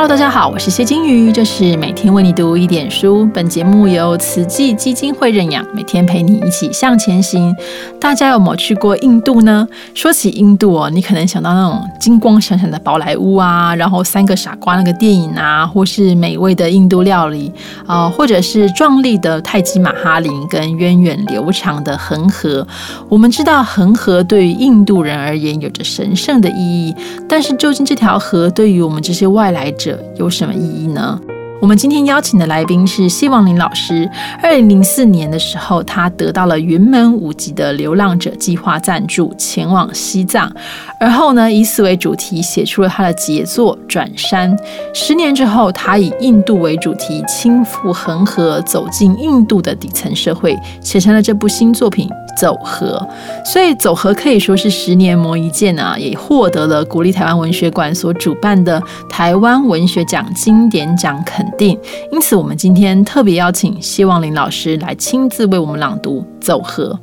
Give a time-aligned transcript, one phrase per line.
[0.00, 3.28] Hello，大家好，我是谢金鱼，这是每天为你读一点书。
[3.34, 7.54] 本节目由慈济基金会认养，每天陪你一起向前行。
[8.00, 9.68] 大家有没有去过印度呢？
[9.92, 17.52] 说起印度哦，你可能想到那种金光闪闪的宝莱坞啊，然后三个傻瓜那个电影啊，或是美味的印度料理
[17.86, 22.66] 啊，或者是壮丽的泰姬玛哈林跟源远流长的恒河。
[23.10, 26.96] 我们知道恒河对于印度人而言有着神圣的意义，
[27.28, 31.20] 但是究竟这条河对于我们这些外来者有什么意义呢？
[31.60, 34.08] 我们今天邀请的来宾是希望林老师。
[34.42, 40.50] 二零零四年的时候，他得到了云门舞集的流浪者计划赞助，前往西藏。
[40.98, 44.56] 而后呢，以此为主题写出了他的杰作《转山》。
[44.94, 52.08] 十年之后，他以印度为主题，亲赴恒河，走进印度的底层社会，写成了这部新作品
[52.40, 53.06] 《走合》。
[53.44, 61.46] 所以，《走合》可以说是十年磨一剑啊，也获得了国立台湾文学馆所主办的台湾文学奖经典奖肯。
[61.58, 61.78] 定，
[62.10, 66.94] 因此我们今天特别邀请谢望林老师来亲自为我们朗读《走合》。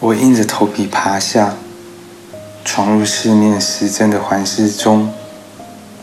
[0.00, 1.54] 我硬着头皮爬下，
[2.64, 5.10] 闯入四面时针的环视中，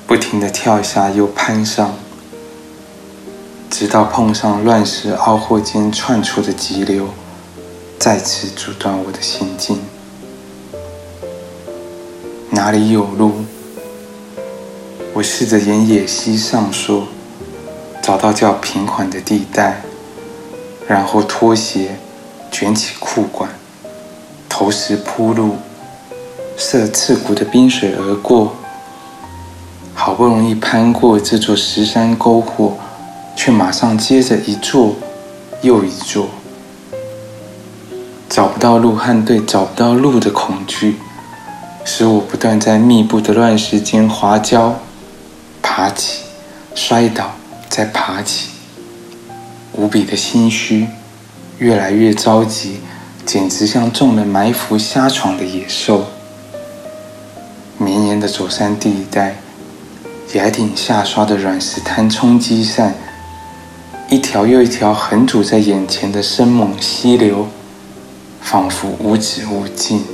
[0.05, 1.95] 不停的跳下又攀上，
[3.79, 7.09] 直到碰上乱石凹壑间窜出的急流，
[7.99, 9.79] 再次阻断我的行进。
[12.49, 13.33] 哪里有路？
[15.13, 17.03] 我试着沿野溪上溯，
[18.01, 19.83] 找到较平缓的地带，
[20.87, 21.99] 然后脱鞋，
[22.49, 23.47] 卷起裤管，
[24.49, 25.57] 投石铺路，
[26.57, 28.55] 涉刺骨的冰水而过。
[29.93, 32.75] 好不容易攀过这座石山沟壑，
[33.37, 34.95] 却马上接着一座
[35.61, 36.27] 又一座。
[38.27, 40.97] 找不到路和对找不到路的恐惧，
[41.85, 44.79] 使我不断在密布的乱石间滑跤。
[45.61, 46.23] 爬起，
[46.73, 47.35] 摔倒，
[47.69, 48.49] 再爬起，
[49.73, 50.87] 无比的心虚，
[51.59, 52.79] 越来越着急，
[53.23, 56.07] 简直像中了埋伏瞎闯的野兽。
[57.77, 59.37] 绵延的走山地带，
[60.33, 62.95] 崖顶下刷的软石滩冲击扇，
[64.09, 67.45] 一条又一条横阻在眼前的生猛溪流，
[68.39, 70.05] 仿佛无止无尽。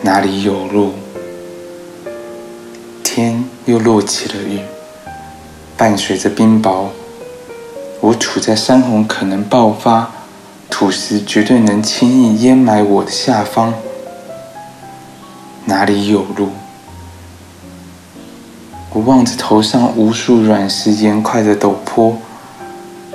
[0.00, 0.92] 哪里有路？
[3.04, 4.60] 天又落起了雨，
[5.76, 6.86] 伴随着冰雹。
[8.00, 10.10] 我处在山洪可能爆发、
[10.70, 13.74] 土石绝对能轻易淹埋我的下方。
[15.66, 16.48] 哪里有路？
[18.94, 22.18] 我望着头上无数卵石岩块的陡坡，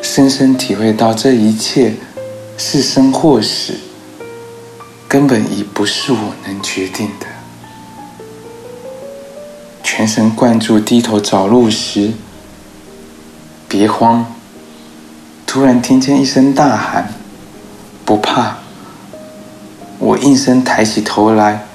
[0.02, 1.94] 深深体会到这一切
[2.58, 3.74] 是生或死，
[5.08, 7.28] 根本已不是我能决定的。
[9.84, 12.14] 全神贯注，低头找路时，
[13.68, 14.26] 别慌！
[15.46, 17.14] 突然听见一声大喊
[18.04, 18.58] ：“不怕！”
[20.00, 21.68] 我应声抬起头来，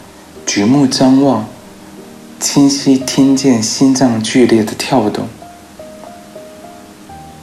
[0.45, 1.47] 举目张望，
[2.43, 5.29] 清晰听见心脏剧烈的跳动。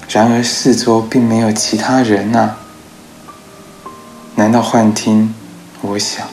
[0.10, 2.58] 然而四周并没有其他人啊！
[4.36, 5.34] 难道幻听？
[5.80, 6.28] 我想，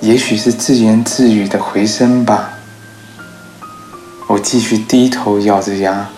[0.00, 2.54] 也许是自言自语的回声吧。
[4.26, 6.08] 我继续低头咬着牙，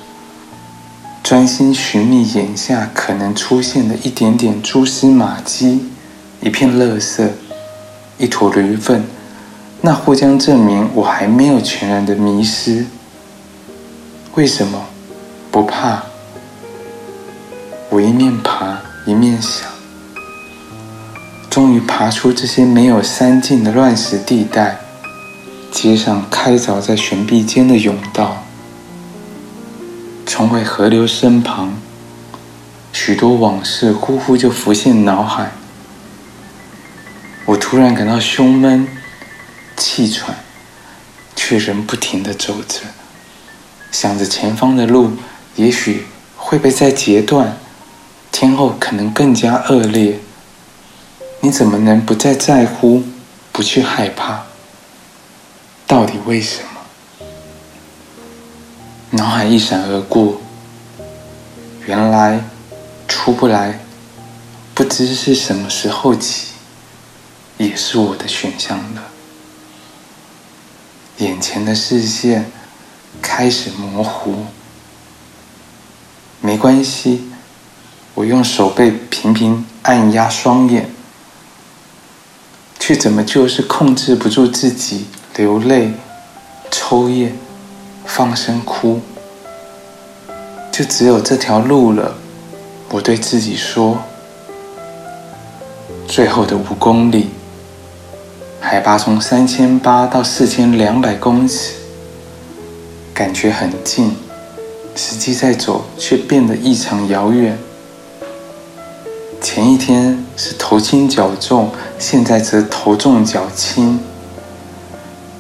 [1.23, 5.91] 专心寻觅眼下可能出现的一点点蛛丝马迹，
[6.41, 7.29] 一片垃圾，
[8.17, 9.05] 一坨驴粪，
[9.87, 12.85] 那或将证明我还没有全然的迷失。
[14.35, 14.85] 为什么
[15.53, 16.03] 不怕？
[17.89, 19.71] 我一面爬一面想，
[21.49, 24.81] 终于爬出这些没有山径的乱石地带。
[25.71, 28.43] 街上开凿在悬壁间的甬道，
[30.27, 31.73] 重回河流身旁，
[32.93, 35.53] 许多往事呼呼就浮现脑海。
[37.45, 38.89] 我突然感到胸闷、
[39.97, 40.37] 气喘，
[41.35, 42.81] 却仍不停地走着，
[43.91, 45.13] 想着前方的路
[45.55, 46.05] 也许
[46.37, 47.57] 会被再截断，
[48.31, 50.21] 天后可能更加恶劣。
[51.41, 53.05] 你怎么能不再在乎，
[53.51, 54.43] 不去害怕？
[55.87, 57.27] 到底为什么？
[59.13, 60.43] 脑海一闪而过，
[61.87, 62.45] 原来
[63.09, 63.81] 出不来，
[64.75, 66.49] 不知是什么时候起，
[67.57, 69.03] 也是我的选项了。
[71.19, 72.51] 眼前的视线
[73.23, 74.45] 开始模糊，
[76.41, 77.31] 没关系，
[78.15, 80.91] 我用手背频频按压双眼。
[82.79, 85.95] 却怎么就是控制不住自己流泪、
[86.71, 87.37] 抽烟、
[88.05, 89.01] 放声哭？
[90.71, 92.17] 就只有这条路了，
[92.91, 94.03] 我对自己说。
[96.07, 97.31] 最后的五公里，
[98.69, 101.75] 海拔从三千八到四千两百公尺，
[103.15, 104.17] 感觉很近，
[104.97, 107.57] 实际在走却变得异常遥远。
[109.41, 114.01] 前一天是头轻脚重，现在则头重脚轻。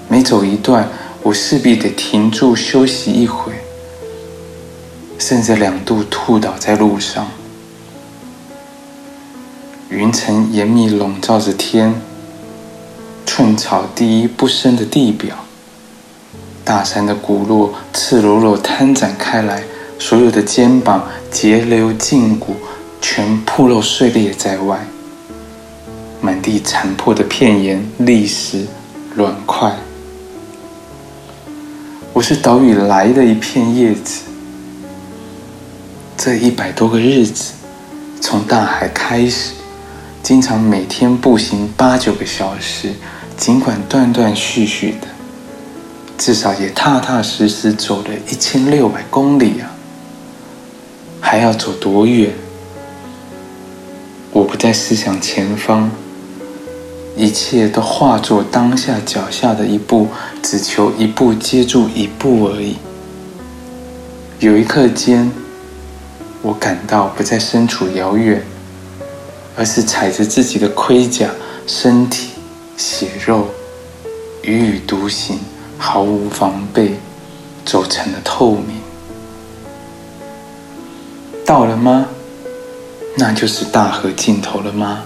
[0.07, 0.89] 每走一段，
[1.25, 3.53] 我势必得停住休息一会，
[5.19, 7.27] 甚至两度吐倒在路上。
[9.89, 12.01] 云层严密笼罩着天，
[13.37, 15.37] 寸草第一不生的地表，
[16.65, 19.63] 大山的骨落赤裸裸摊展开来，
[19.99, 22.57] 所有的肩膀、节流、胫骨
[22.99, 24.87] 全暴露碎裂在外，
[26.23, 28.67] 满地残破的片岩、砾石、
[29.17, 29.71] 卵块。
[32.15, 34.23] 我是岛屿来的一片叶子，
[36.17, 37.53] 这一百多个日子，
[38.19, 39.51] 从大海开始。
[40.23, 42.93] 经常每天步行八九个小时，
[43.37, 45.07] 尽管断断续续的，
[46.17, 49.71] 至少也踏踏实实走了一千六百公里啊！
[51.21, 52.33] 还要走多远？
[54.33, 55.91] 我不再思想前方，
[57.17, 60.09] 一切都化作当下脚下的一步，
[60.43, 62.77] 只求一步接住一步而已。
[64.41, 65.31] 有一刻间，
[66.43, 68.43] 我感到不再身处遥远。
[69.59, 71.31] 而是踩着自己的盔甲、
[71.67, 72.33] 身体、
[72.77, 73.49] 血肉，
[74.43, 75.39] 踽踽独行，
[75.79, 76.99] 毫无防备，
[77.65, 78.77] 走成了透明。
[81.45, 82.07] 到了吗？
[83.17, 85.05] 那就是大河尽头了吗？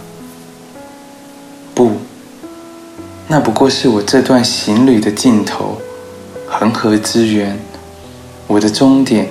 [1.75, 1.93] 不，
[3.29, 5.81] 那不过是我这段行旅的尽头，
[6.49, 7.59] 恒河之源。
[8.49, 9.29] 我的终点，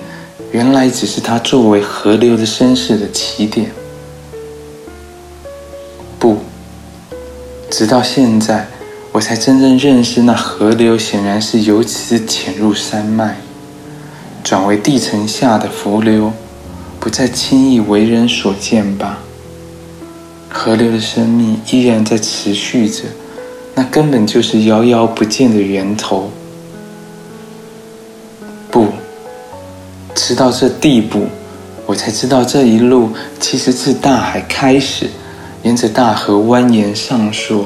[0.51, 3.69] 原来只是它作为河流的身世的起点。
[7.79, 8.67] 直到现在，
[9.13, 13.37] 我才真正认识那河流，显然是由此潜入山脉，
[14.43, 16.33] 转为地层下的浮流，
[16.99, 19.19] 不再轻易为人所见吧。
[20.49, 23.03] 河流的生命依然在持续着，
[23.75, 26.29] 那根本就是遥遥不见的源头。
[28.69, 28.87] 不，
[30.13, 31.27] 直到这地步，
[31.85, 35.09] 我才知道这一路其实自大海开始。
[35.63, 37.65] 沿着大河蜿蜒上溯，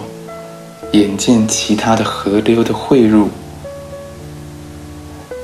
[0.93, 3.29] 眼见其他的河流的汇入，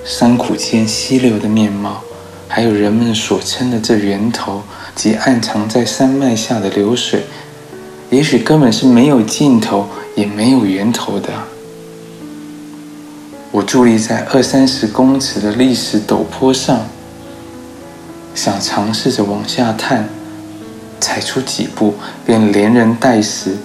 [0.03, 2.01] 山谷间溪流的面貌，
[2.47, 4.63] 还有人们所称的这源头
[4.95, 7.23] 及暗藏在山脉下的流水，
[8.09, 11.29] 也许根本是没有尽头，也没有源头的。
[13.51, 16.87] 我伫立在二三十公尺的历史陡坡上，
[18.33, 20.09] 想尝试着往下探。
[21.09, 23.57] 踩出几步，便连人带石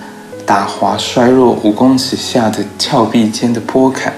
[0.47, 4.15] 打滑，摔落五公尺下的峭壁间的坡坎。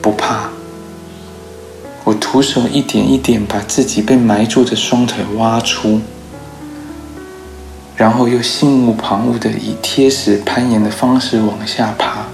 [0.00, 0.48] 不怕，
[2.04, 6.00] 我徒手一点一点把自己被埋住的双腿挖出，
[7.94, 12.24] 然后又心无旁骛的以贴石攀岩的方式往下爬。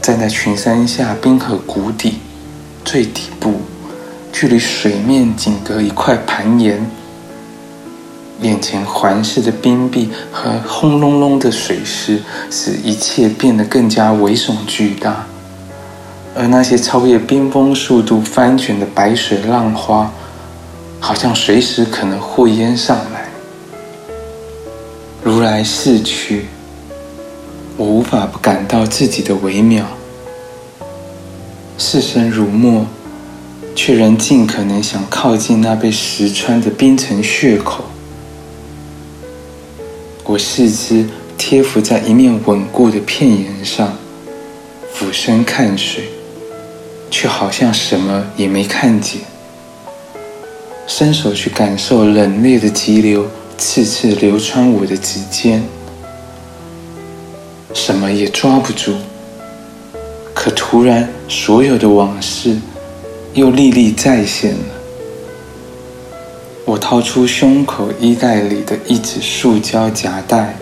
[0.00, 2.20] 站在群山下冰河谷底
[2.86, 3.60] 最底部。
[4.34, 6.84] 距离水面仅隔一块盘岩，
[8.40, 15.24] 眼前环视的冰壁和轰隆隆的水势，使一切变得更加危耸巨大。
[16.34, 20.10] 而那些超越冰封速度翻卷的白水浪花，
[20.98, 23.28] 好像随时可能祸淹上来。
[25.22, 26.46] 如来逝去，
[27.76, 29.86] 我无法不感到自己的微妙。
[31.78, 32.84] 视身如墨。
[33.74, 37.84] 却仍尽可能想靠近那被石穿的冰层血口。
[40.24, 43.96] 我四肢贴伏在一面稳固的片岩上，
[44.92, 46.04] 俯身看水，
[47.10, 49.20] 却好像什么也没看见。
[50.86, 53.26] 伸手去感受冷冽的急流，
[53.58, 55.62] 次次流穿我的指尖，
[57.72, 58.94] 什么也抓不住。
[60.32, 62.56] 可突然，所有的往事。
[63.34, 64.64] 又历历再现了。
[66.64, 70.56] 我掏出胸口衣袋里的一纸塑胶夹带，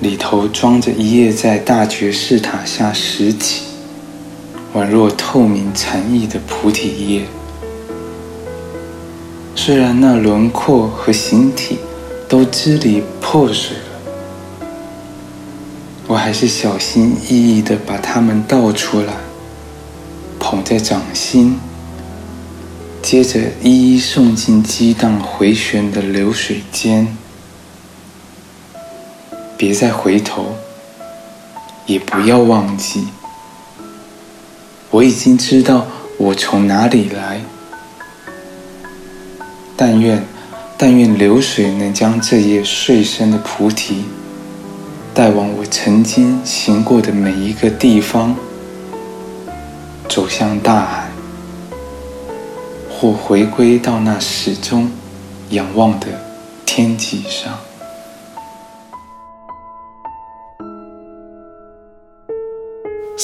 [0.00, 3.64] 里头装着一页在大觉寺塔下拾起、
[4.74, 7.24] 宛若透明禅意的菩提叶。
[9.54, 11.76] 虽然那轮廓和形体
[12.26, 14.66] 都支离破碎了，
[16.06, 19.12] 我还是小心翼翼地把它们倒出来，
[20.52, 21.58] 捧在掌心，
[23.00, 27.16] 接着一一送进激荡回旋的流水间。
[29.56, 30.54] 别再回头，
[31.86, 33.06] 也不要忘记，
[34.90, 35.86] 我已经知道
[36.18, 37.40] 我从哪里来。
[39.74, 40.22] 但愿，
[40.76, 44.04] 但愿流水能将这叶碎身的菩提
[45.14, 48.36] 带往我曾经行过的每一个地方，
[50.14, 51.08] 走向大海，
[52.90, 54.90] 或回归到那始终
[55.48, 56.06] 仰望的
[56.66, 57.58] 天际上。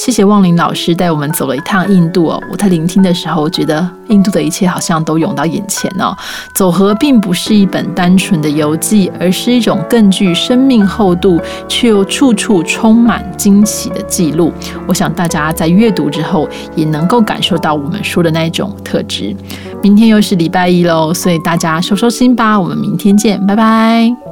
[0.09, 2.41] 谢谢望林老师带我们走了一趟印度哦。
[2.51, 6.17] 我在聆听的时候，觉得印度的一切好像都涌到眼前哦。
[6.55, 14.51] 走河并不是一本单纯的游记，而是一种更具生命厚度却又处处充满惊喜的记录。
[14.87, 19.35] 我想大家在阅读之后，也能够感受到我们说的那一种特质。
[19.83, 22.59] 明天又是礼拜一喽，所以大家收收心吧。
[22.59, 24.28] 我们明天见，拜拜。